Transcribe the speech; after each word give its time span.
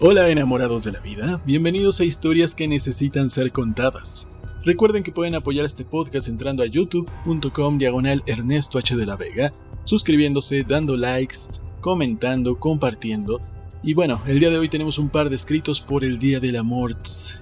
Hola 0.00 0.28
enamorados 0.28 0.84
de 0.84 0.92
la 0.92 1.00
vida, 1.00 1.42
bienvenidos 1.44 1.98
a 1.98 2.04
historias 2.04 2.54
que 2.54 2.68
necesitan 2.68 3.30
ser 3.30 3.50
contadas. 3.50 4.28
Recuerden 4.62 5.02
que 5.02 5.10
pueden 5.10 5.34
apoyar 5.34 5.66
este 5.66 5.84
podcast 5.84 6.28
entrando 6.28 6.62
a 6.62 6.66
youtube.com 6.66 7.78
diagonal 7.78 8.22
Ernesto 8.26 8.78
H 8.78 8.94
de 8.94 9.06
la 9.06 9.16
Vega, 9.16 9.52
suscribiéndose, 9.82 10.62
dando 10.62 10.96
likes, 10.96 11.38
comentando, 11.80 12.60
compartiendo. 12.60 13.40
Y 13.82 13.94
bueno, 13.94 14.22
el 14.28 14.38
día 14.38 14.50
de 14.50 14.58
hoy 14.58 14.68
tenemos 14.68 15.00
un 15.00 15.08
par 15.08 15.30
de 15.30 15.34
escritos 15.34 15.80
por 15.80 16.04
el 16.04 16.20
Día 16.20 16.38
del 16.38 16.54
Amor 16.54 16.96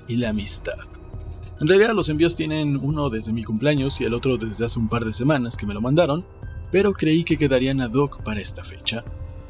y 0.09 0.17
la 0.17 0.31
Amistad. 0.31 0.79
En 1.61 1.69
realidad 1.69 1.93
los 1.93 2.09
envíos 2.09 2.37
tienen 2.37 2.79
uno 2.79 3.11
desde 3.11 3.35
mi 3.35 3.45
cumpleaños 3.45 4.01
y 4.01 4.05
el 4.05 4.15
otro 4.15 4.39
desde 4.39 4.65
hace 4.65 4.79
un 4.79 4.89
par 4.89 5.05
de 5.05 5.13
semanas 5.13 5.59
que 5.59 5.67
me 5.67 5.75
lo 5.75 5.83
mandaron, 5.83 6.25
pero 6.73 6.95
creí 6.95 7.23
que 7.23 7.37
quedarían 7.37 7.83
ad 7.83 7.93
hoc 7.93 8.23
para 8.23 8.41
esta 8.41 8.65
fecha. 8.65 9.05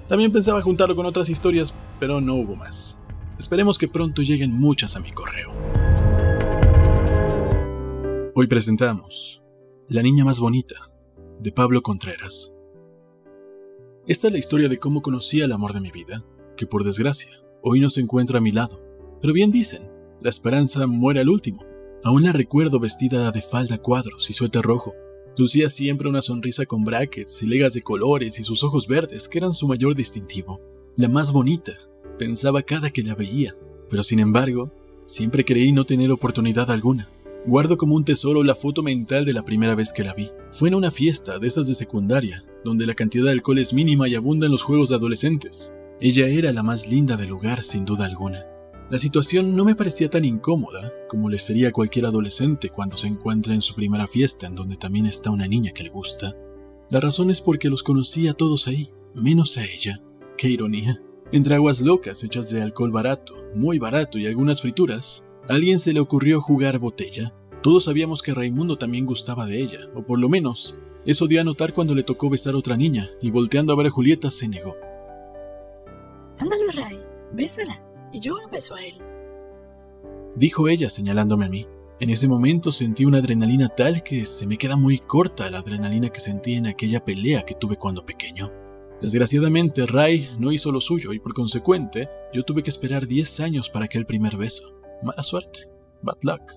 También 0.09 0.33
pensaba 0.33 0.61
juntarlo 0.61 0.97
con 0.97 1.07
otras 1.07 1.29
historias, 1.29 1.73
pero 1.99 2.21
no 2.21 2.35
hubo 2.37 2.57
más. 2.57 2.99
Esperemos 3.39 3.79
que 3.79 3.89
pronto 3.89 4.23
lleguen 4.23 4.53
muchas 4.53 4.97
a 4.97 5.01
mi 5.01 5.13
correo. 5.13 5.51
Hoy 8.35 8.47
presentamos 8.47 9.43
La 9.89 10.03
niña 10.03 10.25
más 10.25 10.41
bonita, 10.41 10.91
de 11.41 11.53
Pablo 11.53 11.83
Contreras. 11.83 12.53
Esta 14.07 14.27
es 14.29 14.33
la 14.33 14.39
historia 14.39 14.69
de 14.69 14.79
cómo 14.79 15.03
conocí 15.03 15.43
al 15.43 15.53
amor 15.53 15.73
de 15.73 15.81
mi 15.81 15.91
vida, 15.91 16.25
que 16.57 16.67
por 16.67 16.85
desgracia, 16.85 17.41
hoy 17.63 17.81
no 17.81 17.91
se 17.91 18.01
encuentra 18.01 18.39
a 18.39 18.41
mi 18.41 18.53
lado. 18.53 18.83
Pero 19.21 19.33
bien 19.33 19.51
dicen, 19.51 19.91
la 20.21 20.31
esperanza 20.31 20.87
muere 20.87 21.21
al 21.21 21.29
último. 21.29 21.65
Aún 22.05 22.25
la 22.25 22.33
recuerdo 22.33 22.79
vestida 22.79 23.31
de 23.31 23.43
falda 23.43 23.79
cuadros 23.79 24.29
y 24.31 24.35
suéter 24.35 24.63
rojo, 24.63 24.95
Lucía 25.39 25.69
siempre 25.69 26.09
una 26.09 26.23
sonrisa 26.23 26.65
con 26.65 26.85
brackets 26.85 27.43
y 27.43 27.47
legas 27.47 27.75
de 27.75 27.83
colores 27.83 28.39
y 28.39 28.43
sus 28.43 28.65
ojos 28.65 28.87
verdes, 28.87 29.29
que 29.29 29.37
eran 29.37 29.53
su 29.53 29.69
mayor 29.69 29.95
distintivo. 29.95 30.63
La 30.99 31.11
más 31.11 31.31
bonita, 31.31 31.73
pensaba 32.19 32.63
cada 32.63 32.89
que 32.89 33.03
la 33.03 33.15
veía, 33.15 33.55
pero 33.91 34.03
sin 34.03 34.19
embargo, 34.19 34.73
siempre 35.05 35.45
creí 35.45 35.71
no 35.71 35.85
tener 35.85 36.11
oportunidad 36.11 36.71
alguna. 36.71 37.11
Guardo 37.45 37.77
como 37.77 37.95
un 37.95 38.05
tesoro 38.07 38.43
la 38.43 38.55
foto 38.55 38.83
mental 38.83 39.27
de 39.27 39.35
la 39.35 39.45
primera 39.45 39.75
vez 39.75 39.93
que 39.93 40.03
la 40.03 40.15
vi. 40.15 40.31
Fue 40.53 40.69
en 40.69 40.75
una 40.75 40.91
fiesta 40.91 41.39
de 41.39 41.49
esas 41.49 41.69
de 41.69 41.75
secundaria, 41.75 42.47
donde 42.65 42.87
la 42.87 42.95
cantidad 42.95 43.27
de 43.27 43.33
alcohol 43.33 43.59
es 43.59 43.75
mínima 43.75 44.09
y 44.09 44.15
abunda 44.15 44.47
en 44.47 44.53
los 44.53 44.63
juegos 44.63 44.89
de 44.89 44.95
adolescentes. 44.95 45.75
Ella 46.01 46.29
era 46.29 46.51
la 46.55 46.63
más 46.63 46.89
linda 46.89 47.19
del 47.19 47.29
lugar, 47.29 47.63
sin 47.63 47.85
duda 47.85 48.07
alguna. 48.07 48.47
La 48.91 48.99
situación 48.99 49.55
no 49.55 49.67
me 49.67 49.77
parecía 49.77 50.09
tan 50.09 50.25
incómoda 50.25 50.95
como 51.11 51.29
le 51.29 51.39
sería 51.39 51.69
a 51.69 51.73
cualquier 51.73 52.07
adolescente 52.07 52.71
cuando 52.71 52.97
se 52.97 53.09
encuentra 53.09 53.53
en 53.53 53.61
su 53.61 53.75
primera 53.75 54.07
fiesta 54.07 54.47
en 54.47 54.55
donde 54.55 54.79
también 54.79 55.05
está 55.05 55.31
una 55.31 55.47
niña 55.47 55.73
que 55.73 55.83
le 55.83 55.91
gusta. 55.91 56.35
La 56.89 57.01
razón 57.01 57.31
es 57.31 57.43
porque 57.43 57.69
los 57.69 57.83
conocí 57.83 58.29
a 58.29 58.35
todos 58.35 58.67
ahí, 58.67 58.91
menos 59.15 59.59
a 59.59 59.65
ella. 59.67 60.01
Qué 60.37 60.49
ironía. 60.49 61.01
Entre 61.33 61.55
aguas 61.55 61.81
locas 61.81 62.23
hechas 62.23 62.51
de 62.51 62.63
alcohol 62.63 62.93
barato, 62.93 63.35
muy 63.55 63.79
barato 63.79 64.19
y 64.19 64.27
algunas 64.27 64.61
frituras, 64.61 65.25
a 65.49 65.55
alguien 65.55 65.79
se 65.79 65.93
le 65.93 66.01
ocurrió 66.01 66.41
jugar 66.41 66.79
botella. 66.79 67.35
Todos 67.63 67.85
sabíamos 67.85 68.23
que 68.23 68.35
Raimundo 68.35 68.77
también 68.77 69.07
gustaba 69.07 69.47
de 69.47 69.61
ella, 69.61 69.81
o 69.95 70.03
por 70.03 70.19
lo 70.19 70.29
menos, 70.29 70.79
eso 71.07 71.27
dio 71.27 71.41
a 71.41 71.45
notar 71.45 71.73
cuando 71.73 71.95
le 71.95 72.03
tocó 72.03 72.29
besar 72.29 72.55
a 72.55 72.59
otra 72.59 72.77
niña, 72.77 73.11
y 73.23 73.31
volteando 73.31 73.73
a 73.73 73.77
ver 73.77 73.87
a 73.87 73.91
Julieta 73.91 74.31
se 74.31 74.47
negó. 74.47 74.77
Ándale, 76.39 76.71
Ray, 76.75 76.99
bésala 77.33 77.83
y 78.13 78.21
yo 78.21 78.39
lo 78.39 78.49
beso 78.49 78.75
a 78.75 78.85
él. 78.85 78.95
Dijo 80.35 80.69
ella 80.69 80.91
señalándome 80.91 81.47
a 81.47 81.49
mí. 81.49 81.67
En 81.99 82.11
ese 82.11 82.29
momento 82.29 82.73
sentí 82.73 83.07
una 83.07 83.19
adrenalina 83.19 83.71
tal 83.71 84.03
que 84.03 84.27
se 84.27 84.47
me 84.47 84.59
queda 84.59 84.77
muy 84.77 84.99
corta 84.99 85.51
la 85.51 85.59
adrenalina 85.59 86.11
que 86.11 86.21
sentí 86.21 86.55
en 86.55 86.67
aquella 86.67 87.03
pelea 87.03 87.43
que 87.43 87.55
tuve 87.55 87.77
cuando 87.77 88.05
pequeño. 88.05 88.53
Desgraciadamente, 89.01 89.85
Ray 89.87 90.29
no 90.39 90.53
hizo 90.53 90.73
lo 90.73 90.81
suyo 90.81 91.13
y 91.13 91.19
por 91.19 91.35
consecuente, 91.35 92.09
yo 92.33 92.45
tuve 92.45 92.63
que 92.63 92.71
esperar 92.71 93.07
10 93.07 93.41
años 93.41 93.69
para 93.69 93.85
aquel 93.85 94.07
primer 94.07 94.37
beso. 94.37 94.73
Mala 95.03 95.23
suerte. 95.23 95.71
Bad 96.03 96.19
luck. 96.23 96.53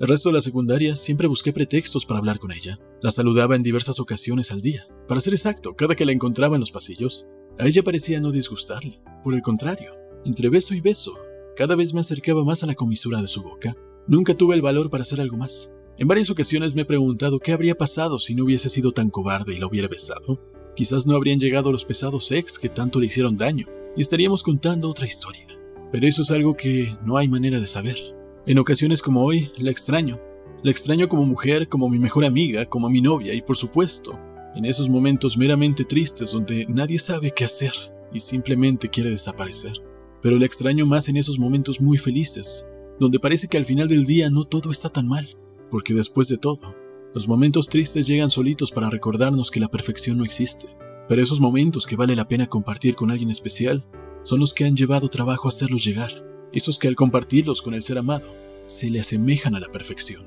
El 0.00 0.08
resto 0.08 0.28
de 0.28 0.36
la 0.36 0.42
secundaria 0.42 0.96
siempre 0.96 1.26
busqué 1.26 1.52
pretextos 1.52 2.06
para 2.06 2.18
hablar 2.18 2.38
con 2.38 2.52
ella. 2.52 2.78
La 3.02 3.10
saludaba 3.10 3.56
en 3.56 3.62
diversas 3.62 4.00
ocasiones 4.00 4.52
al 4.52 4.62
día. 4.62 4.86
Para 5.06 5.20
ser 5.20 5.34
exacto, 5.34 5.74
cada 5.74 5.96
que 5.96 6.06
la 6.06 6.12
encontraba 6.12 6.56
en 6.56 6.60
los 6.60 6.70
pasillos, 6.70 7.26
a 7.58 7.66
ella 7.66 7.82
parecía 7.82 8.20
no 8.20 8.30
disgustarle. 8.30 9.00
Por 9.24 9.34
el 9.34 9.42
contrario, 9.42 9.94
entre 10.24 10.48
beso 10.48 10.74
y 10.74 10.80
beso, 10.80 11.18
cada 11.56 11.74
vez 11.74 11.92
me 11.92 12.00
acercaba 12.00 12.44
más 12.44 12.62
a 12.62 12.66
la 12.66 12.74
comisura 12.74 13.20
de 13.20 13.26
su 13.26 13.42
boca. 13.42 13.76
Nunca 14.06 14.34
tuve 14.34 14.54
el 14.54 14.62
valor 14.62 14.88
para 14.88 15.02
hacer 15.02 15.20
algo 15.20 15.36
más. 15.36 15.72
En 15.98 16.06
varias 16.06 16.30
ocasiones 16.30 16.74
me 16.74 16.82
he 16.82 16.86
preguntado 16.86 17.40
qué 17.40 17.52
habría 17.52 17.74
pasado 17.74 18.20
si 18.20 18.36
no 18.36 18.44
hubiese 18.44 18.70
sido 18.70 18.92
tan 18.92 19.10
cobarde 19.10 19.54
y 19.54 19.58
la 19.58 19.66
hubiera 19.66 19.88
besado. 19.88 20.40
Quizás 20.78 21.08
no 21.08 21.16
habrían 21.16 21.40
llegado 21.40 21.72
los 21.72 21.84
pesados 21.84 22.30
ex 22.30 22.56
que 22.56 22.68
tanto 22.68 23.00
le 23.00 23.06
hicieron 23.06 23.36
daño, 23.36 23.66
y 23.96 24.00
estaríamos 24.00 24.44
contando 24.44 24.88
otra 24.88 25.06
historia. 25.06 25.48
Pero 25.90 26.06
eso 26.06 26.22
es 26.22 26.30
algo 26.30 26.56
que 26.56 26.96
no 27.04 27.16
hay 27.16 27.26
manera 27.26 27.58
de 27.58 27.66
saber. 27.66 27.98
En 28.46 28.60
ocasiones 28.60 29.02
como 29.02 29.24
hoy, 29.24 29.50
la 29.58 29.72
extraño. 29.72 30.20
La 30.62 30.70
extraño 30.70 31.08
como 31.08 31.24
mujer, 31.24 31.68
como 31.68 31.88
mi 31.88 31.98
mejor 31.98 32.24
amiga, 32.24 32.66
como 32.66 32.88
mi 32.88 33.00
novia 33.00 33.34
y 33.34 33.42
por 33.42 33.56
supuesto, 33.56 34.20
en 34.54 34.64
esos 34.66 34.88
momentos 34.88 35.36
meramente 35.36 35.84
tristes 35.84 36.30
donde 36.30 36.66
nadie 36.68 37.00
sabe 37.00 37.32
qué 37.32 37.44
hacer 37.44 37.72
y 38.12 38.20
simplemente 38.20 38.88
quiere 38.88 39.10
desaparecer 39.10 39.82
pero 40.22 40.38
la 40.38 40.46
extraño 40.46 40.86
más 40.86 41.08
en 41.08 41.16
esos 41.16 41.38
momentos 41.38 41.80
muy 41.80 41.98
felices, 41.98 42.66
donde 42.98 43.20
parece 43.20 43.48
que 43.48 43.56
al 43.56 43.64
final 43.64 43.88
del 43.88 44.06
día 44.06 44.30
no 44.30 44.44
todo 44.44 44.70
está 44.70 44.88
tan 44.88 45.06
mal, 45.06 45.36
porque 45.70 45.94
después 45.94 46.28
de 46.28 46.38
todo, 46.38 46.74
los 47.18 47.26
momentos 47.26 47.68
tristes 47.68 48.06
llegan 48.06 48.30
solitos 48.30 48.70
para 48.70 48.90
recordarnos 48.90 49.50
que 49.50 49.58
la 49.58 49.66
perfección 49.66 50.18
no 50.18 50.24
existe, 50.24 50.68
pero 51.08 51.20
esos 51.20 51.40
momentos 51.40 51.84
que 51.84 51.96
vale 51.96 52.14
la 52.14 52.28
pena 52.28 52.46
compartir 52.46 52.94
con 52.94 53.10
alguien 53.10 53.32
especial 53.32 53.84
son 54.22 54.38
los 54.38 54.54
que 54.54 54.64
han 54.64 54.76
llevado 54.76 55.08
trabajo 55.08 55.48
hacerlos 55.48 55.84
llegar, 55.84 56.24
esos 56.52 56.78
que 56.78 56.86
al 56.86 56.94
compartirlos 56.94 57.60
con 57.60 57.74
el 57.74 57.82
ser 57.82 57.98
amado 57.98 58.32
se 58.66 58.88
le 58.88 59.00
asemejan 59.00 59.56
a 59.56 59.58
la 59.58 59.66
perfección. 59.66 60.26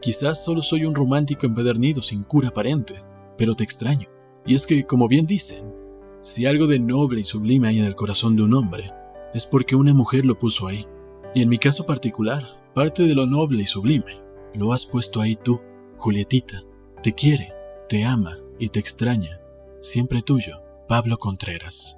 Quizás 0.00 0.44
solo 0.44 0.62
soy 0.62 0.84
un 0.84 0.94
romántico 0.94 1.44
empedernido 1.44 2.00
sin 2.02 2.22
cura 2.22 2.50
aparente, 2.50 3.02
pero 3.36 3.56
te 3.56 3.64
extraño. 3.64 4.06
Y 4.46 4.54
es 4.54 4.64
que, 4.64 4.86
como 4.86 5.08
bien 5.08 5.26
dicen, 5.26 5.74
si 6.20 6.46
algo 6.46 6.68
de 6.68 6.78
noble 6.78 7.22
y 7.22 7.24
sublime 7.24 7.66
hay 7.66 7.80
en 7.80 7.84
el 7.84 7.96
corazón 7.96 8.36
de 8.36 8.44
un 8.44 8.54
hombre, 8.54 8.92
es 9.34 9.44
porque 9.44 9.74
una 9.74 9.92
mujer 9.92 10.24
lo 10.24 10.38
puso 10.38 10.68
ahí. 10.68 10.86
Y 11.34 11.42
en 11.42 11.48
mi 11.48 11.58
caso 11.58 11.84
particular, 11.84 12.62
parte 12.74 13.02
de 13.02 13.16
lo 13.16 13.26
noble 13.26 13.64
y 13.64 13.66
sublime, 13.66 14.22
lo 14.54 14.72
has 14.72 14.86
puesto 14.86 15.20
ahí 15.20 15.34
tú, 15.34 15.60
Julietita. 16.02 16.64
Te 17.00 17.14
quiere, 17.14 17.52
te 17.88 18.04
ama 18.04 18.36
y 18.58 18.70
te 18.70 18.80
extraña. 18.80 19.40
Siempre 19.80 20.20
tuyo, 20.20 20.60
Pablo 20.88 21.16
Contreras. 21.16 21.96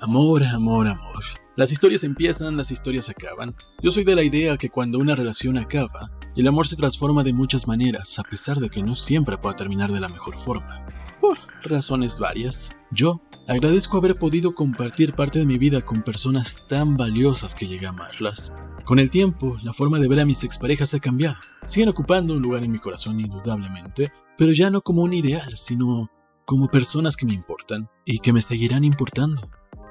Amor, 0.00 0.44
amor, 0.44 0.86
amor. 0.86 1.24
Las 1.56 1.72
historias 1.72 2.04
empiezan, 2.04 2.58
las 2.58 2.70
historias 2.70 3.08
acaban. 3.08 3.54
Yo 3.80 3.90
soy 3.90 4.04
de 4.04 4.16
la 4.16 4.22
idea 4.22 4.58
que 4.58 4.68
cuando 4.68 4.98
una 4.98 5.14
relación 5.14 5.56
acaba, 5.56 6.10
el 6.36 6.46
amor 6.46 6.66
se 6.66 6.76
transforma 6.76 7.22
de 7.24 7.32
muchas 7.32 7.66
maneras, 7.66 8.18
a 8.18 8.22
pesar 8.22 8.58
de 8.58 8.68
que 8.68 8.82
no 8.82 8.94
siempre 8.94 9.38
pueda 9.38 9.56
terminar 9.56 9.90
de 9.90 10.00
la 10.00 10.10
mejor 10.10 10.36
forma. 10.36 10.86
Por 11.22 11.38
razones 11.62 12.18
varias, 12.18 12.74
yo 12.90 13.22
agradezco 13.46 13.96
haber 13.96 14.18
podido 14.18 14.56
compartir 14.56 15.14
parte 15.14 15.38
de 15.38 15.46
mi 15.46 15.56
vida 15.56 15.80
con 15.80 16.02
personas 16.02 16.66
tan 16.66 16.96
valiosas 16.96 17.54
que 17.54 17.68
llegué 17.68 17.86
a 17.86 17.90
amarlas. 17.90 18.52
Con 18.84 18.98
el 18.98 19.08
tiempo, 19.08 19.56
la 19.62 19.72
forma 19.72 20.00
de 20.00 20.08
ver 20.08 20.18
a 20.18 20.24
mis 20.24 20.42
exparejas 20.42 20.94
ha 20.94 20.98
cambiado. 20.98 21.36
Siguen 21.64 21.90
ocupando 21.90 22.34
un 22.34 22.42
lugar 22.42 22.64
en 22.64 22.72
mi 22.72 22.80
corazón 22.80 23.20
indudablemente, 23.20 24.10
pero 24.36 24.50
ya 24.50 24.68
no 24.68 24.80
como 24.80 25.02
un 25.02 25.14
ideal, 25.14 25.56
sino 25.56 26.10
como 26.44 26.66
personas 26.66 27.16
que 27.16 27.24
me 27.24 27.34
importan 27.34 27.88
y 28.04 28.18
que 28.18 28.32
me 28.32 28.42
seguirán 28.42 28.82
importando. 28.82 29.48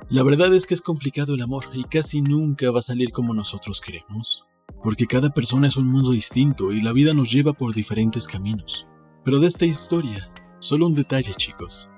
La 0.10 0.24
verdad 0.24 0.54
es 0.54 0.66
que 0.66 0.74
es 0.74 0.82
complicado 0.82 1.36
el 1.36 1.42
amor 1.44 1.70
y 1.72 1.86
casi 1.86 2.22
nunca 2.22 2.72
va 2.72 2.80
a 2.80 2.82
salir 2.82 3.14
como 3.14 3.34
nosotros 3.34 3.80
queremos, 3.80 4.44
porque 4.84 5.08
cada 5.08 5.30
persona 5.30 5.70
es 5.70 5.78
un 5.78 5.90
mundo 5.90 6.12
distinto 6.12 6.74
y 6.74 6.82
la 6.82 6.92
vida 6.92 7.14
nos 7.14 7.32
lleva 7.32 7.54
por 7.54 7.74
diferentes 7.74 8.28
caminos. 8.28 8.86
Pero 9.24 9.40
de 9.40 9.48
esta 9.48 9.66
historia, 9.66 10.30
solo 10.62 10.86
un 10.86 10.96
detalle 10.96 11.34
chicos. 11.36 11.90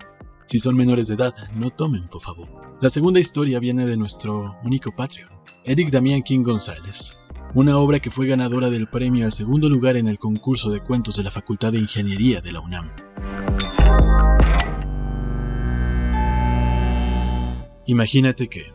Si 0.47 0.59
son 0.59 0.75
menores 0.75 1.07
de 1.07 1.15
edad, 1.15 1.33
no 1.53 1.69
tomen, 1.69 2.07
por 2.07 2.21
favor. 2.21 2.47
La 2.81 2.89
segunda 2.89 3.19
historia 3.19 3.59
viene 3.59 3.85
de 3.85 3.97
nuestro 3.97 4.57
único 4.63 4.95
Patreon, 4.95 5.29
Eric 5.65 5.91
Damián 5.91 6.23
King 6.23 6.43
González, 6.43 7.17
una 7.53 7.77
obra 7.77 7.99
que 7.99 8.09
fue 8.09 8.25
ganadora 8.25 8.69
del 8.69 8.87
premio 8.87 9.25
al 9.25 9.31
segundo 9.31 9.69
lugar 9.69 9.97
en 9.97 10.07
el 10.07 10.17
concurso 10.17 10.71
de 10.71 10.79
cuentos 10.79 11.17
de 11.17 11.23
la 11.23 11.31
Facultad 11.31 11.73
de 11.73 11.79
Ingeniería 11.79 12.41
de 12.41 12.51
la 12.51 12.61
UNAM. 12.61 12.89
Imagínate 17.85 18.47
que... 18.47 18.73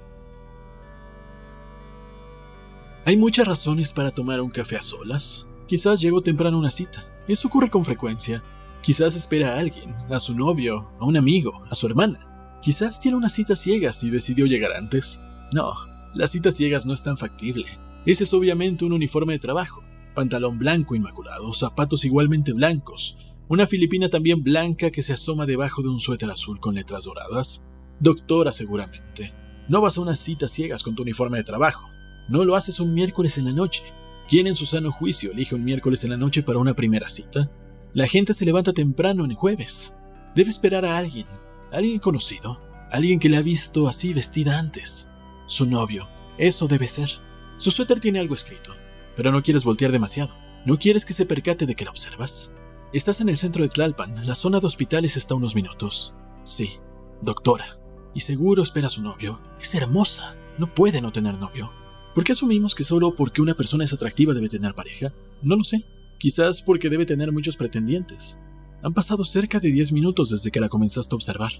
Hay 3.07 3.17
muchas 3.17 3.49
razones 3.49 3.95
para 3.95 4.11
tomar 4.11 4.43
un 4.43 4.51
café 4.51 4.77
a 4.77 4.83
solas. 4.83 5.49
Quizás 5.67 5.99
llegó 6.03 6.21
temprano 6.21 6.59
a 6.59 6.61
una 6.61 6.71
cita. 6.71 7.07
Eso 7.27 7.49
ocurre 7.49 7.71
con 7.71 7.87
frecuencia. 7.87 8.43
Quizás 8.83 9.17
espera 9.17 9.55
a 9.55 9.59
alguien, 9.59 9.95
a 10.11 10.21
su 10.21 10.35
novio, 10.35 10.91
a 11.01 11.05
un 11.05 11.17
amigo, 11.17 11.65
a 11.71 11.75
su 11.75 11.87
hermana. 11.87 12.59
Quizás 12.63 13.01
tiene 13.01 13.17
una 13.17 13.29
cita 13.29 13.57
ciegas 13.57 14.03
y 14.03 14.11
decidió 14.11 14.47
llegar 14.47 14.73
antes. 14.73 15.21
No, 15.53 15.75
las 16.15 16.31
citas 16.31 16.55
ciegas 16.55 16.87
no 16.87 16.95
es 16.95 17.03
tan 17.03 17.17
factible. 17.17 17.67
Ese 18.07 18.25
es 18.25 18.33
obviamente 18.33 18.85
un 18.85 18.93
uniforme 18.93 19.35
de 19.35 19.39
trabajo. 19.39 19.83
Pantalón 20.15 20.59
blanco 20.59 20.95
inmaculado, 20.95 21.53
zapatos 21.53 22.05
igualmente 22.05 22.53
blancos, 22.53 23.17
Una 23.51 23.67
filipina 23.67 24.11
también 24.11 24.43
blanca 24.43 24.91
que 24.91 25.03
se 25.03 25.15
asoma 25.15 25.47
debajo 25.47 25.83
de 25.83 25.89
un 25.89 26.01
suéter 26.01 26.31
azul 26.31 26.61
con 26.61 26.75
letras 26.75 27.05
doradas. 27.05 27.63
Doctora 27.99 28.53
seguramente. 28.53 29.33
No 29.69 29.81
vas 29.81 29.97
a 29.97 30.03
unas 30.03 30.19
citas 30.19 30.51
ciegas 30.51 30.83
con 30.83 30.95
tu 30.95 31.03
uniforme 31.03 31.39
de 31.39 31.45
trabajo. 31.45 31.89
No 32.29 32.45
lo 32.45 32.57
haces 32.57 32.79
un 32.79 32.93
miércoles 32.93 33.39
en 33.39 33.47
la 33.47 33.53
noche. 33.53 33.85
¿Quién 34.29 34.47
en 34.47 34.57
su 34.57 34.67
sano 34.67 34.93
juicio 34.93 35.33
elige 35.33 35.55
un 35.55 35.65
miércoles 35.65 36.05
en 36.05 36.11
la 36.11 36.19
noche 36.19 36.43
para 36.43 36.59
una 36.59 36.75
primera 36.75 37.09
cita? 37.09 37.51
La 37.95 38.07
gente 38.07 38.35
se 38.35 38.45
levanta 38.45 38.73
temprano 38.73 39.25
en 39.25 39.35
jueves. 39.35 39.95
Debe 40.35 40.51
esperar 40.51 40.85
a 40.85 40.99
alguien, 40.99 41.27
alguien 41.73 41.99
conocido, 41.99 42.61
alguien 42.91 43.19
que 43.19 43.29
le 43.29 43.39
ha 43.39 43.43
visto 43.43 43.89
así 43.89 44.13
vestida 44.13 44.59
antes. 44.59 45.09
Su 45.47 45.65
novio, 45.65 46.09
eso 46.37 46.69
debe 46.69 46.87
ser. 46.87 47.11
Su 47.59 47.71
suéter 47.71 47.99
tiene 47.99 48.21
algo 48.21 48.35
escrito, 48.35 48.75
pero 49.17 49.33
no 49.33 49.43
quieres 49.43 49.65
voltear 49.65 49.91
demasiado. 49.91 50.35
No 50.67 50.79
quieres 50.79 51.05
que 51.07 51.15
se 51.15 51.25
percate 51.25 51.65
de 51.65 51.75
que 51.75 51.85
la 51.85 51.91
observas. 51.91 52.51
Estás 52.93 53.21
en 53.21 53.31
el 53.31 53.37
centro 53.37 53.63
de 53.63 53.69
Tlalpan, 53.69 54.27
la 54.27 54.35
zona 54.35 54.61
de 54.61 54.67
hospitales 54.67 55.17
está 55.17 55.35
a 55.35 55.39
unos 55.39 55.55
minutos. 55.55 56.15
Sí, 56.45 56.79
doctora. 57.23 57.79
Y 58.15 58.21
seguro 58.21 58.63
espera 58.63 58.89
a 58.89 58.91
su 58.91 59.03
novio. 59.03 59.41
Es 59.61 59.75
hermosa. 59.75 60.37
No 60.59 60.75
puede 60.75 61.01
no 61.01 61.13
tener 61.13 61.39
novio. 61.39 61.71
¿Por 62.15 62.25
qué 62.25 62.33
asumimos 62.33 62.75
que 62.75 62.85
solo 62.85 63.15
porque 63.15 63.41
una 63.41 63.55
persona 63.55 63.85
es 63.85 63.93
atractiva 63.93 64.35
debe 64.35 64.49
tener 64.49 64.75
pareja? 64.75 65.13
No 65.43 65.57
lo 65.57 65.65
sé. 65.65 65.85
Quizás 66.19 66.63
porque 66.63 66.91
debe 66.91 67.07
tener 67.07 67.33
muchos 67.33 67.57
pretendientes. 67.57 68.39
Han 68.83 68.95
pasado 68.95 69.25
cerca 69.25 69.61
de 69.61 69.71
10 69.71 69.93
minutos 69.93 70.31
desde 70.31 70.51
que 70.51 70.61
la 70.61 70.69
comenzaste 70.69 71.15
a 71.15 71.17
observar. 71.17 71.53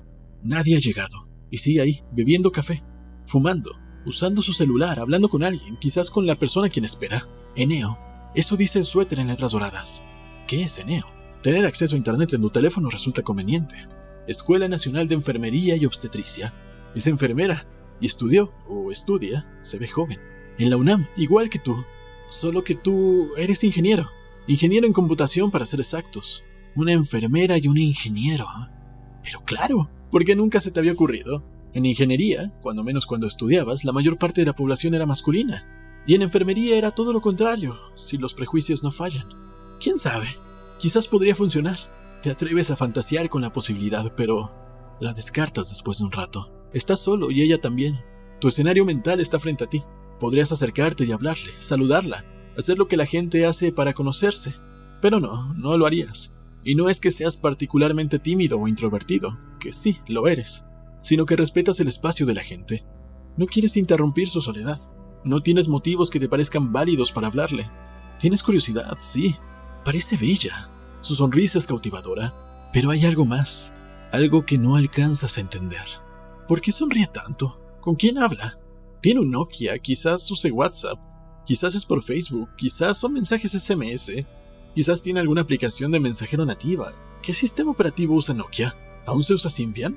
Nadie 0.43 0.77
ha 0.77 0.81
llegado. 0.81 1.29
Y 1.51 1.59
sigue 1.59 1.81
ahí, 1.81 2.03
bebiendo 2.13 2.53
café, 2.53 2.85
fumando, 3.27 3.79
usando 4.05 4.43
su 4.43 4.53
celular, 4.53 4.99
hablando 4.99 5.29
con 5.29 5.43
alguien, 5.43 5.77
quizás 5.79 6.11
con 6.11 6.27
la 6.27 6.37
persona 6.37 6.67
a 6.67 6.71
quien 6.71 6.85
espera. 6.85 7.27
Eneo. 7.57 7.99
Eso 8.35 8.57
dice 8.57 8.81
el 8.81 8.85
suéter 8.85 9.21
en 9.21 9.29
letras 9.29 9.53
doradas. 9.53 10.03
¿Qué 10.47 10.63
es 10.63 10.79
Eneo? 10.79 11.07
Tener 11.43 11.65
acceso 11.65 11.95
a 11.95 11.99
Internet 11.99 12.33
en 12.35 12.43
tu 12.43 12.51
teléfono 12.51 12.91
resulta 12.91 13.23
conveniente. 13.23 13.77
Escuela 14.27 14.69
Nacional 14.69 15.09
de 15.09 15.15
Enfermería 15.15 15.77
y 15.77 15.87
Obstetricia. 15.87 16.53
Es 16.95 17.07
enfermera 17.07 17.67
y 18.01 18.07
estudió, 18.07 18.53
o 18.69 18.93
estudia, 18.93 19.47
se 19.63 19.79
ve 19.79 19.89
joven. 19.89 20.21
En 20.59 20.71
la 20.71 20.77
UNAM, 20.77 21.07
igual 21.17 21.49
que 21.49 21.59
tú. 21.59 21.77
Solo 22.29 22.65
que 22.65 22.75
tú 22.75 23.31
eres 23.37 23.65
ingeniero. 23.65 24.09
Ingeniero 24.49 24.87
en 24.87 24.95
computación 24.95 25.51
para 25.51 25.67
ser 25.67 25.79
exactos. 25.79 26.43
Una 26.75 26.93
enfermera 26.93 27.59
y 27.59 27.69
un 27.69 27.77
ingeniero. 27.77 28.47
Pero 29.23 29.43
claro, 29.45 29.91
¿por 30.11 30.25
qué 30.25 30.35
nunca 30.35 30.59
se 30.59 30.71
te 30.71 30.81
había 30.81 30.93
ocurrido? 30.93 31.45
En 31.75 31.85
ingeniería, 31.85 32.51
cuando 32.63 32.83
menos 32.83 33.05
cuando 33.05 33.27
estudiabas, 33.27 33.85
la 33.85 33.93
mayor 33.93 34.17
parte 34.17 34.41
de 34.41 34.47
la 34.47 34.57
población 34.57 34.95
era 34.95 35.05
masculina. 35.05 35.67
Y 36.07 36.15
en 36.15 36.23
enfermería 36.23 36.79
era 36.79 36.93
todo 36.93 37.13
lo 37.13 37.21
contrario, 37.21 37.77
si 37.95 38.17
los 38.17 38.33
prejuicios 38.33 38.83
no 38.83 38.91
fallan. 38.91 39.29
¿Quién 39.81 39.99
sabe? 39.99 40.29
Quizás 40.79 41.09
podría 41.09 41.37
funcionar. 41.37 41.79
Te 42.23 42.31
atreves 42.31 42.71
a 42.71 42.77
fantasear 42.77 43.29
con 43.29 43.43
la 43.43 43.53
posibilidad, 43.53 44.15
pero 44.17 44.51
la 44.99 45.13
descartas 45.13 45.69
después 45.69 45.99
de 45.99 46.05
un 46.05 46.13
rato. 46.13 46.51
Estás 46.73 47.01
solo 47.01 47.31
y 47.31 47.43
ella 47.43 47.61
también. 47.61 48.01
Tu 48.41 48.49
escenario 48.49 48.87
mental 48.87 49.21
está 49.21 49.39
frente 49.39 49.65
a 49.65 49.67
ti. 49.69 49.85
Podrías 50.19 50.53
acercarte 50.53 51.05
y 51.05 51.13
hablarle, 51.13 51.53
saludarla, 51.59 52.25
hacer 52.59 52.79
lo 52.79 52.89
que 52.89 52.97
la 52.97 53.07
gente 53.07 53.47
hace 53.47 53.73
para 53.73 53.95
conocerse. 53.95 54.55
Pero 55.01 55.21
no, 55.21 55.55
no 55.55 55.77
lo 55.77 55.87
harías. 55.87 56.33
Y 56.65 56.75
no 56.75 56.89
es 56.89 57.01
que 57.01 57.11
seas 57.11 57.37
particularmente 57.37 58.19
tímido 58.19 58.59
o 58.59 58.69
introvertido, 58.69 59.39
que 59.61 59.73
sí, 59.73 59.99
lo 60.07 60.27
eres, 60.27 60.65
sino 61.03 61.25
que 61.25 61.37
respetas 61.37 61.81
el 61.81 61.89
espacio 61.89 62.27
de 62.27 62.35
la 62.35 62.43
gente. 62.43 62.85
No 63.37 63.47
quieres 63.47 63.77
interrumpir 63.77 64.29
su 64.29 64.43
soledad. 64.43 64.81
No 65.25 65.41
tienes 65.41 65.69
motivos 65.69 66.11
que 66.11 66.21
te 66.21 66.29
parezcan 66.29 66.73
válidos 66.73 67.13
para 67.13 67.29
hablarle. 67.29 67.71
Tienes 68.19 68.43
curiosidad, 68.43 68.99
sí. 69.01 69.37
Parece 69.85 70.17
bella. 70.17 70.69
Su 71.01 71.15
sonrisa 71.15 71.59
es 71.59 71.67
cautivadora. 71.67 72.35
Pero 72.73 72.91
hay 72.91 73.07
algo 73.07 73.25
más. 73.25 73.73
Algo 74.11 74.45
que 74.45 74.59
no 74.59 74.77
alcanzas 74.77 75.39
a 75.39 75.41
entender. 75.41 75.87
¿Por 76.49 76.61
qué 76.61 76.73
sonríe 76.73 77.07
tanto? 77.07 77.61
¿Con 77.81 77.95
quién 77.95 78.19
habla? 78.19 78.59
Tiene 79.01 79.21
un 79.21 79.31
Nokia, 79.31 79.79
quizás 79.79 80.29
use 80.31 80.51
WhatsApp, 80.51 80.99
Quizás 81.49 81.75
es 81.75 81.87
por 81.87 82.03
Facebook, 82.03 82.51
quizás 82.57 82.99
son 82.99 83.15
mensajes 83.15 83.53
SMS, 83.53 84.13
quizás 84.75 85.01
tiene 85.01 85.21
alguna 85.21 85.41
aplicación 85.41 85.91
de 85.91 85.99
mensajero 85.99 86.45
nativa. 86.45 86.93
¿Qué 87.23 87.33
sistema 87.33 87.71
operativo 87.71 88.15
usa 88.17 88.35
Nokia? 88.35 88.77
¿Aún 89.07 89.23
se 89.23 89.33
usa 89.33 89.49
Symbian? 89.49 89.97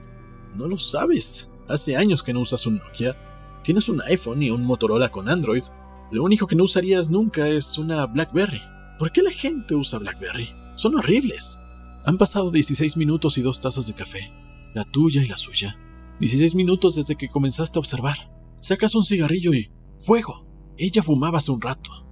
No 0.56 0.69
lo 0.69 0.77
sabes. 0.77 1.50
Hace 1.68 1.98
años 1.98 2.24
que 2.24 2.31
no 2.31 2.39
usas 2.39 2.65
un 2.68 2.75
Nokia. 2.77 3.18
Tienes 3.65 3.89
un 3.89 4.01
iPhone 4.03 4.42
y 4.42 4.50
un 4.50 4.63
Motorola 4.63 5.12
con 5.12 5.27
Android. 5.27 5.63
Lo 6.09 6.24
único 6.24 6.48
que 6.48 6.56
no 6.56 6.63
usarías 6.63 7.12
nunca 7.12 7.50
es 7.50 7.77
una 7.77 8.06
BlackBerry. 8.06 8.62
¿Por 8.98 9.12
qué 9.12 9.21
la 9.21 9.31
gente 9.31 9.75
usa 9.75 10.00
BlackBerry? 10.00 10.51
Son 10.77 10.95
horribles. 10.95 11.59
Han 12.06 12.18
pasado 12.18 12.50
16 12.50 12.95
minutos 12.95 13.38
y 13.38 13.42
dos 13.42 13.59
tazas 13.59 13.88
de 13.88 13.94
café. 13.94 14.31
La 14.74 14.86
tuya 14.86 15.21
y 15.21 15.27
la 15.27 15.36
suya. 15.36 15.77
16 16.21 16.56
minutos 16.56 16.95
desde 16.95 17.18
que 17.18 17.27
comenzaste 17.27 17.77
a 17.77 17.81
observar. 17.81 18.31
Sacas 18.62 18.95
un 18.95 19.03
cigarrillo 19.03 19.53
y... 19.53 19.69
¡Fuego! 20.00 20.50
Ella 20.77 21.03
fumaba 21.03 21.38
hace 21.38 21.51
un 21.51 21.62
rato. 21.62 22.06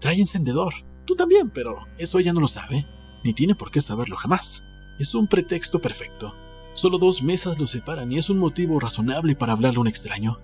Trae 0.00 0.20
encendedor. 0.20 0.74
Tú 1.04 1.14
también, 1.14 1.50
pero 1.50 1.86
eso 1.98 2.18
ella 2.18 2.32
no 2.32 2.40
lo 2.40 2.48
sabe, 2.48 2.86
ni 3.22 3.32
tiene 3.32 3.54
por 3.54 3.70
qué 3.70 3.80
saberlo 3.80 4.16
jamás. 4.16 4.64
Es 4.98 5.14
un 5.14 5.26
pretexto 5.26 5.80
perfecto. 5.80 6.34
Solo 6.74 6.98
dos 6.98 7.22
mesas 7.22 7.58
lo 7.58 7.66
separan 7.66 8.12
y 8.12 8.18
es 8.18 8.28
un 8.28 8.38
motivo 8.38 8.78
razonable 8.80 9.34
para 9.34 9.52
hablarle 9.52 9.78
a 9.78 9.80
un 9.80 9.88
extraño. 9.88 10.40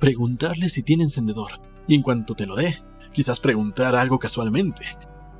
Preguntarle 0.00 0.68
si 0.68 0.82
tiene 0.82 1.04
encendedor, 1.04 1.60
y 1.86 1.94
en 1.94 2.02
cuanto 2.02 2.34
te 2.34 2.46
lo 2.46 2.56
dé, 2.56 2.82
quizás 3.12 3.40
preguntar 3.40 3.94
algo 3.94 4.18
casualmente. 4.18 4.84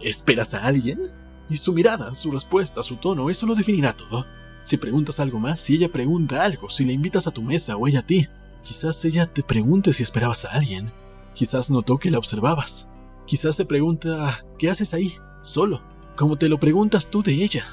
¿Esperas 0.00 0.54
a 0.54 0.64
alguien? 0.64 1.00
Y 1.48 1.56
su 1.56 1.72
mirada, 1.72 2.14
su 2.14 2.30
respuesta, 2.30 2.82
su 2.82 2.96
tono, 2.96 3.30
eso 3.30 3.46
lo 3.46 3.54
definirá 3.54 3.92
todo. 3.92 4.26
Si 4.64 4.76
preguntas 4.76 5.20
algo 5.20 5.38
más, 5.38 5.60
si 5.60 5.74
ella 5.74 5.88
pregunta 5.88 6.44
algo, 6.44 6.68
si 6.68 6.84
le 6.84 6.92
invitas 6.92 7.26
a 7.26 7.30
tu 7.30 7.42
mesa 7.42 7.76
o 7.76 7.86
ella 7.86 8.00
a 8.00 8.06
ti, 8.06 8.28
quizás 8.62 9.04
ella 9.04 9.26
te 9.26 9.42
pregunte 9.42 9.92
si 9.92 10.02
esperabas 10.02 10.44
a 10.44 10.50
alguien. 10.50 10.92
Quizás 11.36 11.70
notó 11.70 11.98
que 11.98 12.10
la 12.10 12.16
observabas. 12.16 12.88
Quizás 13.26 13.56
se 13.56 13.66
pregunta, 13.66 14.42
¿qué 14.58 14.70
haces 14.70 14.94
ahí? 14.94 15.12
Solo, 15.42 15.82
como 16.16 16.36
te 16.38 16.48
lo 16.48 16.58
preguntas 16.58 17.10
tú 17.10 17.22
de 17.22 17.44
ella. 17.44 17.66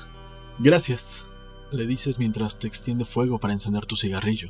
Gracias, 0.60 1.24
le 1.72 1.88
dices 1.88 2.20
mientras 2.20 2.60
te 2.60 2.68
extiende 2.68 3.06
fuego 3.06 3.40
para 3.40 3.54
encender 3.54 3.86
tu 3.86 3.96
cigarrillo. 3.96 4.50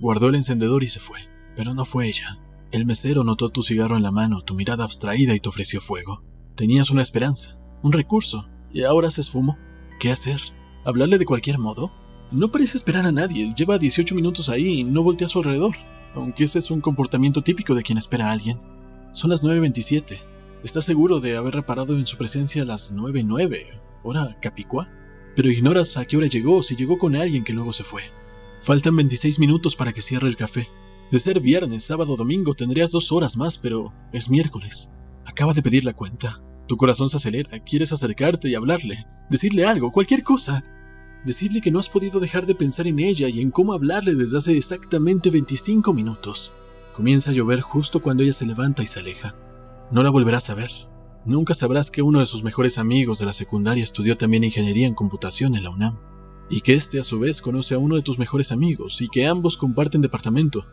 Guardó 0.00 0.26
el 0.28 0.34
encendedor 0.34 0.82
y 0.82 0.88
se 0.88 0.98
fue, 0.98 1.20
pero 1.54 1.72
no 1.72 1.84
fue 1.84 2.08
ella. 2.08 2.40
El 2.72 2.84
mesero 2.84 3.22
notó 3.22 3.50
tu 3.50 3.62
cigarro 3.62 3.96
en 3.96 4.02
la 4.02 4.10
mano, 4.10 4.42
tu 4.42 4.56
mirada 4.56 4.82
abstraída 4.82 5.36
y 5.36 5.40
te 5.40 5.48
ofreció 5.48 5.80
fuego. 5.80 6.24
Tenías 6.56 6.90
una 6.90 7.02
esperanza, 7.02 7.60
un 7.84 7.92
recurso, 7.92 8.48
y 8.72 8.82
ahora 8.82 9.12
se 9.12 9.20
esfumó. 9.20 9.56
¿Qué 10.00 10.10
hacer? 10.10 10.40
¿Hablarle 10.84 11.18
de 11.18 11.26
cualquier 11.26 11.58
modo? 11.58 11.92
No 12.32 12.50
parece 12.50 12.76
esperar 12.76 13.06
a 13.06 13.12
nadie, 13.12 13.54
lleva 13.56 13.78
18 13.78 14.16
minutos 14.16 14.48
ahí 14.48 14.80
y 14.80 14.84
no 14.84 15.04
voltea 15.04 15.26
a 15.26 15.28
su 15.28 15.38
alrededor 15.38 15.76
aunque 16.14 16.44
ese 16.44 16.58
es 16.58 16.70
un 16.70 16.80
comportamiento 16.80 17.42
típico 17.42 17.74
de 17.74 17.82
quien 17.82 17.98
espera 17.98 18.28
a 18.28 18.32
alguien. 18.32 18.60
Son 19.12 19.30
las 19.30 19.42
9.27. 19.42 20.18
¿Estás 20.64 20.84
seguro 20.84 21.20
de 21.20 21.36
haber 21.36 21.54
reparado 21.54 21.96
en 21.96 22.06
su 22.06 22.16
presencia 22.16 22.62
a 22.62 22.66
las 22.66 22.94
9.09, 22.94 23.80
hora 24.02 24.36
capicua? 24.40 24.88
Pero 25.36 25.50
ignoras 25.50 25.96
a 25.96 26.04
qué 26.04 26.16
hora 26.16 26.26
llegó 26.26 26.62
si 26.62 26.76
llegó 26.76 26.98
con 26.98 27.14
alguien 27.14 27.44
que 27.44 27.52
luego 27.52 27.72
se 27.72 27.84
fue. 27.84 28.02
Faltan 28.60 28.96
26 28.96 29.38
minutos 29.38 29.76
para 29.76 29.92
que 29.92 30.02
cierre 30.02 30.28
el 30.28 30.36
café. 30.36 30.68
De 31.10 31.20
ser 31.20 31.40
viernes, 31.40 31.84
sábado, 31.84 32.16
domingo 32.16 32.54
tendrías 32.54 32.90
dos 32.90 33.12
horas 33.12 33.36
más, 33.36 33.56
pero 33.56 33.94
es 34.12 34.28
miércoles. 34.28 34.90
Acaba 35.24 35.52
de 35.52 35.62
pedir 35.62 35.84
la 35.84 35.94
cuenta. 35.94 36.42
Tu 36.66 36.76
corazón 36.76 37.08
se 37.08 37.16
acelera, 37.16 37.58
quieres 37.60 37.92
acercarte 37.92 38.48
y 38.48 38.54
hablarle, 38.54 39.06
decirle 39.30 39.64
algo, 39.64 39.90
cualquier 39.90 40.22
cosa, 40.22 40.64
decirle 41.28 41.60
que 41.60 41.70
no 41.70 41.78
has 41.78 41.88
podido 41.88 42.18
dejar 42.18 42.46
de 42.46 42.56
pensar 42.56 42.88
en 42.88 42.98
ella 42.98 43.28
y 43.28 43.40
en 43.40 43.52
cómo 43.52 43.74
hablarle 43.74 44.14
desde 44.14 44.38
hace 44.38 44.56
exactamente 44.56 45.30
25 45.30 45.92
minutos. 45.92 46.52
Comienza 46.92 47.30
a 47.30 47.34
llover 47.34 47.60
justo 47.60 48.02
cuando 48.02 48.24
ella 48.24 48.32
se 48.32 48.46
levanta 48.46 48.82
y 48.82 48.86
se 48.86 48.98
aleja. 48.98 49.36
No 49.92 50.02
la 50.02 50.10
volverás 50.10 50.50
a 50.50 50.54
ver. 50.54 50.72
Nunca 51.24 51.54
sabrás 51.54 51.90
que 51.90 52.02
uno 52.02 52.20
de 52.20 52.26
sus 52.26 52.42
mejores 52.42 52.78
amigos 52.78 53.18
de 53.18 53.26
la 53.26 53.32
secundaria 53.32 53.84
estudió 53.84 54.16
también 54.16 54.42
ingeniería 54.42 54.86
en 54.86 54.94
computación 54.94 55.54
en 55.54 55.62
la 55.62 55.70
UNAM, 55.70 55.98
y 56.48 56.62
que 56.62 56.74
este 56.74 56.98
a 56.98 57.04
su 57.04 57.18
vez 57.18 57.42
conoce 57.42 57.74
a 57.74 57.78
uno 57.78 57.96
de 57.96 58.02
tus 58.02 58.18
mejores 58.18 58.50
amigos 58.50 59.02
y 59.02 59.08
que 59.08 59.26
ambos 59.26 59.58
comparten 59.58 60.00
departamento. 60.00 60.66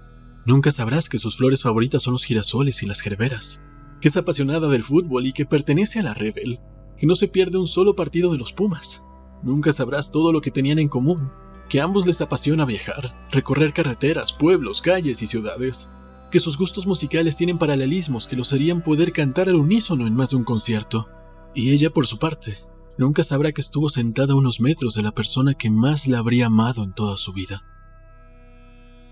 Nunca 0.45 0.71
sabrás 0.71 1.09
que 1.09 1.19
sus 1.19 1.35
flores 1.35 1.61
favoritas 1.61 2.01
son 2.01 2.13
los 2.13 2.23
girasoles 2.23 2.81
y 2.81 2.85
las 2.85 3.01
gerberas, 3.01 3.61
que 3.99 4.07
es 4.07 4.15
apasionada 4.15 4.69
del 4.69 4.83
fútbol 4.83 5.27
y 5.27 5.33
que 5.33 5.45
pertenece 5.45 5.99
a 5.99 6.03
la 6.03 6.13
Rebel, 6.13 6.59
que 6.97 7.07
no 7.07 7.15
se 7.15 7.27
pierde 7.27 7.57
un 7.57 7.67
solo 7.67 7.95
partido 7.95 8.31
de 8.31 8.37
los 8.37 8.53
Pumas 8.53 9.04
Nunca 9.43 9.73
sabrás 9.73 10.11
todo 10.11 10.31
lo 10.31 10.41
que 10.41 10.51
tenían 10.51 10.79
en 10.79 10.87
común, 10.87 11.31
que 11.69 11.79
a 11.79 11.83
ambos 11.83 12.05
les 12.05 12.21
apasiona 12.21 12.65
viajar, 12.65 13.27
recorrer 13.31 13.73
carreteras, 13.73 14.33
pueblos, 14.33 14.81
calles 14.81 15.21
y 15.21 15.27
ciudades, 15.27 15.89
que 16.31 16.39
sus 16.39 16.57
gustos 16.57 16.85
musicales 16.85 17.37
tienen 17.37 17.57
paralelismos 17.57 18.27
que 18.27 18.35
los 18.35 18.53
harían 18.53 18.81
poder 18.81 19.11
cantar 19.11 19.49
al 19.49 19.55
unísono 19.55 20.07
en 20.07 20.15
más 20.15 20.31
de 20.31 20.37
un 20.37 20.43
concierto. 20.43 21.07
Y 21.53 21.71
ella, 21.71 21.89
por 21.89 22.07
su 22.07 22.19
parte, 22.19 22.57
nunca 22.97 23.23
sabrá 23.23 23.51
que 23.51 23.61
estuvo 23.61 23.89
sentada 23.89 24.33
a 24.33 24.35
unos 24.35 24.59
metros 24.59 24.95
de 24.95 25.03
la 25.03 25.11
persona 25.11 25.53
que 25.53 25.69
más 25.69 26.07
la 26.07 26.19
habría 26.19 26.47
amado 26.47 26.83
en 26.83 26.93
toda 26.93 27.17
su 27.17 27.33
vida. 27.33 27.63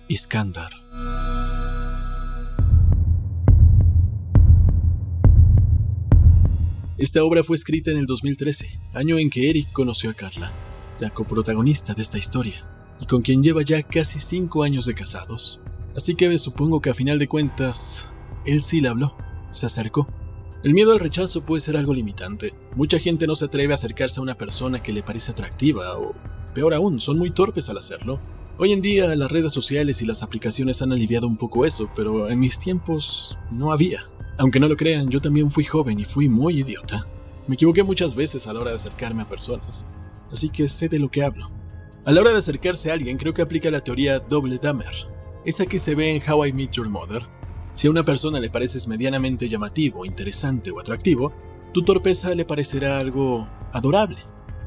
Iskandar. 0.08 0.74
Esta 7.04 7.22
obra 7.22 7.44
fue 7.44 7.58
escrita 7.58 7.92
en 7.92 7.98
el 7.98 8.06
2013, 8.06 8.80
año 8.94 9.18
en 9.18 9.30
que 9.30 9.50
Eric 9.50 9.74
conoció 9.74 10.10
a 10.10 10.14
Carla, 10.14 10.54
la 11.02 11.10
coprotagonista 11.10 11.94
de 11.94 12.02
esta 12.02 12.18
historia, 12.18 12.66
y 13.02 13.06
con 13.08 13.22
quien 13.22 13.44
lleva 13.44 13.62
ya 13.62 13.84
casi 13.84 14.22
5 14.22 14.64
años 14.64 14.86
de 14.86 14.94
casados. 14.94 15.60
Así 15.98 16.16
que 16.16 16.38
supongo 16.38 16.80
que 16.80 16.92
a 16.92 16.94
final 16.94 17.20
de 17.20 17.28
cuentas, 17.28 18.08
él 18.46 18.64
sí 18.64 18.80
le 18.80 18.88
habló, 18.88 19.18
se 19.52 19.66
acercó. 19.66 20.08
El 20.64 20.74
miedo 20.74 20.94
al 20.94 21.02
rechazo 21.02 21.46
puede 21.46 21.60
ser 21.60 21.76
algo 21.76 21.94
limitante. 21.94 22.54
Mucha 22.74 23.00
gente 23.00 23.28
no 23.28 23.36
se 23.36 23.44
atreve 23.44 23.74
a 23.74 23.76
acercarse 23.76 24.22
a 24.22 24.24
una 24.24 24.38
persona 24.38 24.82
que 24.82 24.94
le 24.94 25.04
parece 25.04 25.34
atractiva 25.34 26.00
o, 26.00 26.16
peor 26.56 26.74
aún, 26.74 27.02
son 27.02 27.18
muy 27.18 27.32
torpes 27.32 27.68
al 27.68 27.80
hacerlo. 27.80 28.22
Hoy 28.58 28.72
en 28.72 28.82
día 28.82 29.14
las 29.18 29.30
redes 29.30 29.52
sociales 29.52 30.02
y 30.02 30.06
las 30.06 30.24
aplicaciones 30.24 30.82
han 30.82 30.94
aliviado 30.94 31.28
un 31.28 31.36
poco 31.36 31.66
eso, 31.66 31.92
pero 31.98 32.30
en 32.30 32.40
mis 32.40 32.60
tiempos 32.60 33.38
no 33.52 33.74
había. 33.74 34.06
Aunque 34.38 34.60
no 34.60 34.68
lo 34.68 34.76
crean, 34.76 35.10
yo 35.10 35.22
también 35.22 35.52
fui 35.52 35.64
joven 35.64 36.00
y 36.00 36.06
fui 36.06 36.28
muy 36.28 36.60
idiota. 36.60 37.06
Me 37.48 37.56
equivoqué 37.56 37.84
muchas 37.84 38.16
veces 38.16 38.48
a 38.48 38.54
la 38.54 38.62
hora 38.62 38.72
de 38.72 38.78
acercarme 38.78 39.24
a 39.24 39.30
personas, 39.30 39.86
así 40.32 40.50
que 40.50 40.70
sé 40.70 40.90
de 40.90 41.00
lo 41.00 41.10
que 41.10 41.24
hablo. 41.24 41.52
A 42.06 42.12
la 42.12 42.22
hora 42.22 42.32
de 42.32 42.40
acercarse 42.40 42.90
a 42.90 42.94
alguien 42.94 43.18
creo 43.18 43.34
que 43.34 43.42
aplica 43.42 43.70
la 43.70 43.84
teoría 43.84 44.20
doble 44.20 44.58
Dahmer, 44.58 45.08
esa 45.46 45.66
que 45.66 45.80
se 45.80 45.96
ve 45.96 46.16
en 46.16 46.22
How 46.28 46.48
I 46.48 46.54
Met 46.54 46.72
Your 46.72 46.90
Mother. 46.90 47.24
Si 47.74 47.88
a 47.88 47.92
una 47.92 48.04
persona 48.04 48.40
le 48.40 48.50
pareces 48.50 48.88
medianamente 48.88 49.50
llamativo, 49.50 50.06
interesante 50.06 50.72
o 50.72 50.80
atractivo, 50.80 51.34
tu 51.74 51.84
torpeza 51.84 52.34
le 52.34 52.46
parecerá 52.46 53.00
algo 53.00 53.48
adorable. 53.72 54.20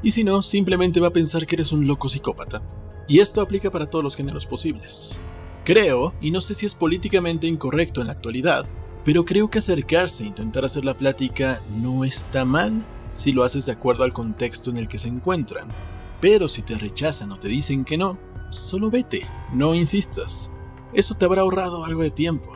Y 0.02 0.10
si 0.10 0.24
no, 0.24 0.42
simplemente 0.42 1.00
va 1.00 1.08
a 1.08 1.12
pensar 1.12 1.46
que 1.46 1.56
eres 1.56 1.72
un 1.72 1.86
loco 1.86 2.08
psicópata. 2.08 2.62
Y 3.08 3.20
esto 3.20 3.40
aplica 3.40 3.70
para 3.70 3.88
todos 3.88 4.04
los 4.04 4.16
géneros 4.16 4.46
posibles. 4.46 5.18
Creo, 5.64 6.14
y 6.20 6.30
no 6.30 6.40
sé 6.40 6.54
si 6.54 6.66
es 6.66 6.74
políticamente 6.74 7.46
incorrecto 7.46 8.00
en 8.00 8.08
la 8.08 8.12
actualidad, 8.12 8.66
pero 9.06 9.24
creo 9.24 9.48
que 9.48 9.60
acercarse 9.60 10.24
e 10.24 10.26
intentar 10.26 10.66
hacer 10.66 10.84
la 10.84 10.92
plática 10.92 11.62
no 11.80 12.04
está 12.04 12.44
mal 12.44 12.84
si 13.14 13.32
lo 13.32 13.42
haces 13.42 13.64
de 13.64 13.72
acuerdo 13.72 14.04
al 14.04 14.12
contexto 14.12 14.68
en 14.68 14.76
el 14.76 14.88
que 14.88 14.98
se 14.98 15.08
encuentran. 15.08 15.68
Pero 16.20 16.46
si 16.48 16.60
te 16.60 16.74
rechazan 16.74 17.32
o 17.32 17.38
te 17.38 17.48
dicen 17.48 17.86
que 17.86 17.96
no, 17.96 18.18
solo 18.50 18.90
vete, 18.90 19.26
no 19.54 19.74
insistas 19.74 20.50
eso 20.96 21.14
te 21.14 21.26
habrá 21.26 21.42
ahorrado 21.42 21.84
algo 21.84 22.02
de 22.02 22.10
tiempo. 22.10 22.52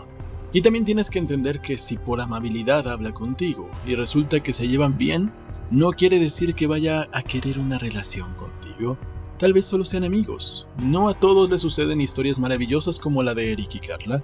Y 0.53 0.63
también 0.63 0.87
tienes 0.87 1.11
que 1.11 1.19
entender 1.19 1.61
que 1.61 1.77
si 1.77 1.99
por 1.99 2.21
amabilidad 2.23 2.89
habla 2.89 3.13
contigo 3.13 3.71
y 3.87 3.95
resulta 3.95 4.41
que 4.41 4.55
se 4.55 4.67
llevan 4.67 4.97
bien, 4.97 5.31
no 5.71 5.91
quiere 5.93 6.19
decir 6.19 6.55
que 6.55 6.67
vaya 6.67 7.09
a 7.13 7.23
querer 7.23 7.59
una 7.59 7.79
relación 7.79 8.33
contigo. 8.35 8.99
Tal 9.39 9.53
vez 9.53 9.67
solo 9.67 9.85
sean 9.85 10.05
amigos. 10.05 10.67
No 10.83 11.09
a 11.09 11.15
todos 11.15 11.51
les 11.51 11.61
suceden 11.61 12.01
historias 12.01 12.39
maravillosas 12.39 12.99
como 12.99 13.23
la 13.23 13.35
de 13.35 13.53
Eric 13.53 13.75
y 13.75 13.81
Carla. 13.81 14.23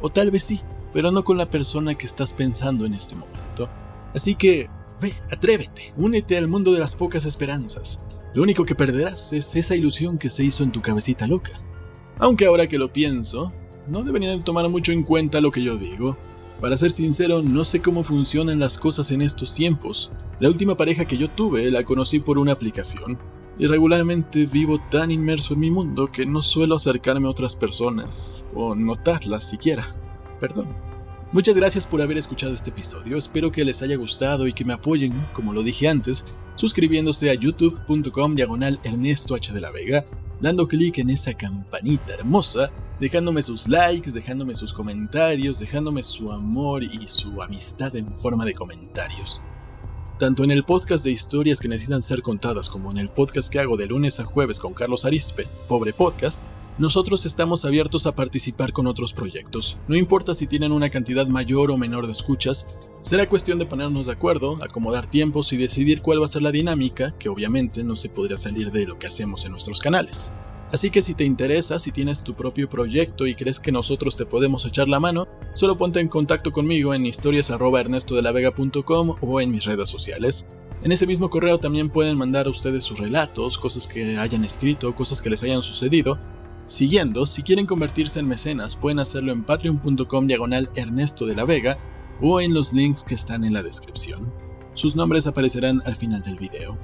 O 0.00 0.08
tal 0.08 0.30
vez 0.30 0.44
sí, 0.44 0.60
pero 0.92 1.10
no 1.10 1.24
con 1.24 1.36
la 1.36 1.50
persona 1.50 1.94
que 1.94 2.06
estás 2.06 2.32
pensando 2.32 2.84
en 2.84 2.94
este 2.94 3.14
momento. 3.14 3.68
Así 4.14 4.34
que, 4.34 4.68
ve, 5.00 5.14
atrévete, 5.30 5.92
únete 5.96 6.36
al 6.38 6.48
mundo 6.48 6.72
de 6.72 6.80
las 6.80 6.94
pocas 6.94 7.24
esperanzas. 7.24 8.00
Lo 8.34 8.42
único 8.42 8.64
que 8.64 8.74
perderás 8.74 9.32
es 9.32 9.56
esa 9.56 9.74
ilusión 9.74 10.18
que 10.18 10.30
se 10.30 10.44
hizo 10.44 10.62
en 10.62 10.72
tu 10.72 10.82
cabecita 10.82 11.26
loca. 11.26 11.60
Aunque 12.18 12.46
ahora 12.46 12.66
que 12.66 12.78
lo 12.78 12.92
pienso, 12.92 13.52
no 13.88 14.02
deberían 14.02 14.44
tomar 14.44 14.68
mucho 14.68 14.92
en 14.92 15.02
cuenta 15.02 15.40
lo 15.40 15.50
que 15.50 15.62
yo 15.62 15.76
digo. 15.76 16.16
Para 16.60 16.76
ser 16.76 16.90
sincero, 16.90 17.42
no 17.42 17.64
sé 17.64 17.80
cómo 17.80 18.02
funcionan 18.02 18.58
las 18.58 18.78
cosas 18.78 19.10
en 19.12 19.22
estos 19.22 19.54
tiempos. 19.54 20.10
La 20.40 20.48
última 20.48 20.76
pareja 20.76 21.04
que 21.04 21.16
yo 21.16 21.30
tuve 21.30 21.70
la 21.70 21.84
conocí 21.84 22.20
por 22.20 22.38
una 22.38 22.52
aplicación, 22.52 23.18
y 23.58 23.66
regularmente 23.66 24.46
vivo 24.46 24.80
tan 24.90 25.10
inmerso 25.10 25.54
en 25.54 25.60
mi 25.60 25.70
mundo 25.70 26.10
que 26.12 26.26
no 26.26 26.42
suelo 26.42 26.76
acercarme 26.76 27.26
a 27.26 27.30
otras 27.30 27.56
personas, 27.56 28.44
o 28.54 28.74
notarlas 28.74 29.48
siquiera. 29.48 29.96
Perdón. 30.40 30.68
Muchas 31.32 31.56
gracias 31.56 31.86
por 31.86 32.00
haber 32.00 32.16
escuchado 32.16 32.54
este 32.54 32.70
episodio, 32.70 33.18
espero 33.18 33.52
que 33.52 33.64
les 33.64 33.82
haya 33.82 33.96
gustado 33.96 34.46
y 34.46 34.54
que 34.54 34.64
me 34.64 34.72
apoyen, 34.72 35.12
como 35.34 35.52
lo 35.52 35.62
dije 35.62 35.86
antes, 35.86 36.24
suscribiéndose 36.56 37.28
a 37.28 37.34
youtube.com 37.34 38.34
diagonal 38.34 38.80
Ernesto 38.82 39.34
H. 39.34 39.52
de 39.52 39.60
la 39.60 39.70
Vega 39.70 40.06
dando 40.40 40.68
clic 40.68 40.98
en 40.98 41.10
esa 41.10 41.34
campanita 41.34 42.14
hermosa, 42.14 42.70
dejándome 43.00 43.42
sus 43.42 43.68
likes, 43.68 44.10
dejándome 44.10 44.54
sus 44.54 44.72
comentarios, 44.72 45.58
dejándome 45.58 46.02
su 46.02 46.32
amor 46.32 46.84
y 46.84 47.08
su 47.08 47.42
amistad 47.42 47.94
en 47.96 48.12
forma 48.12 48.44
de 48.44 48.54
comentarios. 48.54 49.42
Tanto 50.18 50.42
en 50.42 50.50
el 50.50 50.64
podcast 50.64 51.04
de 51.04 51.12
historias 51.12 51.60
que 51.60 51.68
necesitan 51.68 52.02
ser 52.02 52.22
contadas 52.22 52.68
como 52.68 52.90
en 52.90 52.98
el 52.98 53.08
podcast 53.08 53.52
que 53.52 53.60
hago 53.60 53.76
de 53.76 53.86
lunes 53.86 54.18
a 54.18 54.24
jueves 54.24 54.58
con 54.58 54.74
Carlos 54.74 55.04
Arispe, 55.04 55.46
Pobre 55.68 55.92
Podcast, 55.92 56.42
nosotros 56.78 57.26
estamos 57.26 57.64
abiertos 57.64 58.06
a 58.06 58.14
participar 58.14 58.72
con 58.72 58.86
otros 58.86 59.12
proyectos. 59.12 59.78
No 59.88 59.96
importa 59.96 60.36
si 60.36 60.46
tienen 60.46 60.70
una 60.70 60.90
cantidad 60.90 61.26
mayor 61.26 61.72
o 61.72 61.76
menor 61.76 62.06
de 62.06 62.12
escuchas, 62.12 62.68
será 63.00 63.28
cuestión 63.28 63.58
de 63.58 63.66
ponernos 63.66 64.06
de 64.06 64.12
acuerdo, 64.12 64.62
acomodar 64.62 65.10
tiempos 65.10 65.52
y 65.52 65.56
decidir 65.56 66.02
cuál 66.02 66.22
va 66.22 66.26
a 66.26 66.28
ser 66.28 66.42
la 66.42 66.52
dinámica, 66.52 67.16
que 67.18 67.28
obviamente 67.28 67.82
no 67.82 67.96
se 67.96 68.08
podría 68.08 68.36
salir 68.36 68.70
de 68.70 68.86
lo 68.86 68.96
que 68.96 69.08
hacemos 69.08 69.44
en 69.44 69.50
nuestros 69.52 69.80
canales. 69.80 70.30
Así 70.70 70.90
que 70.90 71.02
si 71.02 71.14
te 71.14 71.24
interesa, 71.24 71.80
si 71.80 71.92
tienes 71.92 72.22
tu 72.22 72.34
propio 72.34 72.68
proyecto 72.68 73.26
y 73.26 73.34
crees 73.34 73.58
que 73.58 73.72
nosotros 73.72 74.16
te 74.16 74.26
podemos 74.26 74.64
echar 74.64 74.88
la 74.88 75.00
mano, 75.00 75.26
solo 75.54 75.76
ponte 75.78 75.98
en 75.98 76.06
contacto 76.08 76.52
conmigo 76.52 76.94
en 76.94 77.06
historias@ernestodelavega.com 77.06 79.16
o 79.20 79.40
en 79.40 79.50
mis 79.50 79.64
redes 79.64 79.90
sociales. 79.90 80.46
En 80.82 80.92
ese 80.92 81.08
mismo 81.08 81.28
correo 81.28 81.58
también 81.58 81.90
pueden 81.90 82.16
mandar 82.16 82.46
a 82.46 82.50
ustedes 82.50 82.84
sus 82.84 83.00
relatos, 83.00 83.58
cosas 83.58 83.88
que 83.88 84.16
hayan 84.18 84.44
escrito, 84.44 84.94
cosas 84.94 85.20
que 85.20 85.30
les 85.30 85.42
hayan 85.42 85.62
sucedido, 85.62 86.20
Siguiendo, 86.68 87.24
si 87.24 87.42
quieren 87.42 87.64
convertirse 87.64 88.20
en 88.20 88.28
mecenas, 88.28 88.76
pueden 88.76 88.98
hacerlo 88.98 89.32
en 89.32 89.42
patreon.com 89.42 90.26
diagonal 90.26 90.68
Ernesto 90.76 91.24
de 91.24 91.34
la 91.34 91.46
Vega 91.46 91.78
o 92.20 92.42
en 92.42 92.52
los 92.52 92.74
links 92.74 93.04
que 93.04 93.14
están 93.14 93.44
en 93.44 93.54
la 93.54 93.62
descripción. 93.62 94.30
Sus 94.74 94.94
nombres 94.94 95.26
aparecerán 95.26 95.80
al 95.86 95.96
final 95.96 96.22
del 96.22 96.36
video. 96.36 96.78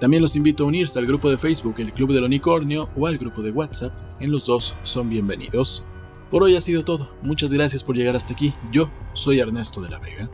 También 0.00 0.22
los 0.22 0.34
invito 0.34 0.64
a 0.64 0.66
unirse 0.66 0.98
al 0.98 1.06
grupo 1.06 1.30
de 1.30 1.38
Facebook 1.38 1.76
El 1.78 1.92
Club 1.92 2.12
del 2.12 2.24
Unicornio 2.24 2.90
o 2.96 3.06
al 3.06 3.16
grupo 3.16 3.42
de 3.42 3.52
WhatsApp, 3.52 3.94
en 4.20 4.32
los 4.32 4.44
dos 4.44 4.76
son 4.82 5.08
bienvenidos. 5.08 5.84
Por 6.32 6.42
hoy 6.42 6.56
ha 6.56 6.60
sido 6.60 6.84
todo, 6.84 7.08
muchas 7.22 7.52
gracias 7.52 7.84
por 7.84 7.96
llegar 7.96 8.16
hasta 8.16 8.34
aquí, 8.34 8.52
yo 8.72 8.90
soy 9.12 9.38
Ernesto 9.38 9.80
de 9.80 9.88
la 9.88 10.00
Vega. 10.00 10.28